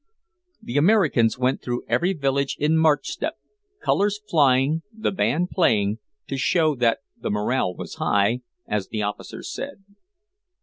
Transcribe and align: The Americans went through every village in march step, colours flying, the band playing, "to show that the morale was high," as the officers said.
The 0.63 0.77
Americans 0.77 1.37
went 1.37 1.61
through 1.61 1.83
every 1.87 2.13
village 2.13 2.57
in 2.59 2.75
march 2.75 3.05
step, 3.09 3.35
colours 3.83 4.19
flying, 4.27 4.81
the 4.91 5.11
band 5.11 5.51
playing, 5.51 5.99
"to 6.25 6.37
show 6.37 6.75
that 6.77 7.01
the 7.15 7.29
morale 7.29 7.75
was 7.75 7.93
high," 8.01 8.39
as 8.67 8.87
the 8.87 9.03
officers 9.03 9.53
said. 9.53 9.83